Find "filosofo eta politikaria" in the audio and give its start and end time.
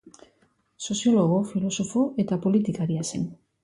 1.53-3.11